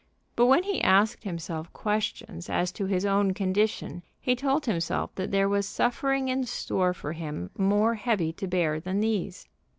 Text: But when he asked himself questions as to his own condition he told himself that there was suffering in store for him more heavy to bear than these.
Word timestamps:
But 0.35 0.47
when 0.47 0.63
he 0.63 0.81
asked 0.81 1.25
himself 1.25 1.71
questions 1.73 2.49
as 2.49 2.71
to 2.71 2.87
his 2.87 3.05
own 3.05 3.35
condition 3.35 4.01
he 4.19 4.35
told 4.35 4.65
himself 4.65 5.13
that 5.13 5.29
there 5.29 5.47
was 5.47 5.67
suffering 5.67 6.27
in 6.27 6.43
store 6.45 6.91
for 6.95 7.13
him 7.13 7.51
more 7.55 7.93
heavy 7.93 8.33
to 8.33 8.47
bear 8.47 8.79
than 8.79 8.99
these. 8.99 9.47